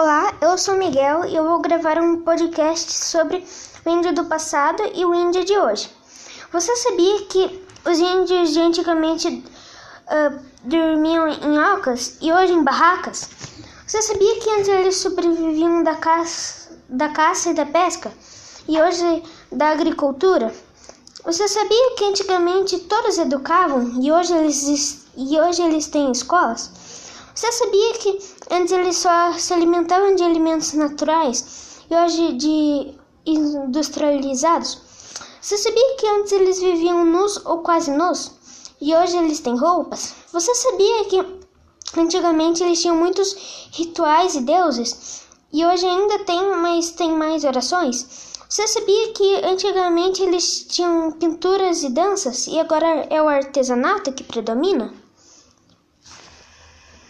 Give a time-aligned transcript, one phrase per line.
[0.00, 3.44] Olá, eu sou Miguel e eu vou gravar um podcast sobre
[3.84, 5.90] o índio do passado e o índio de hoje.
[6.52, 13.28] Você sabia que os índios de antigamente uh, dormiam em ocas e hoje em barracas?
[13.84, 18.12] Você sabia que antes eles sobreviviam da caça, da caça e da pesca
[18.68, 20.54] e hoje da agricultura?
[21.24, 26.87] Você sabia que antigamente todos educavam e hoje eles, e hoje eles têm escolas?
[27.38, 28.18] Você sabia que
[28.50, 32.94] antes eles só se alimentavam de alimentos naturais e hoje de
[33.24, 34.76] industrializados?
[35.40, 38.32] Você sabia que antes eles viviam nus ou quase nus
[38.80, 40.16] e hoje eles têm roupas?
[40.32, 41.24] Você sabia que
[41.96, 43.36] antigamente eles tinham muitos
[43.70, 48.34] rituais e deuses e hoje ainda tem, mas tem mais orações?
[48.48, 54.24] Você sabia que antigamente eles tinham pinturas e danças e agora é o artesanato que
[54.24, 54.92] predomina?